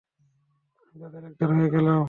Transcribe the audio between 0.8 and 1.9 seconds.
আমি তাদের একজন হয়ে